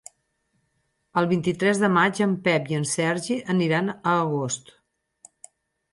[1.21, 4.77] El vint-i-tres de maig en Pep i en Sergi aniran a Agost.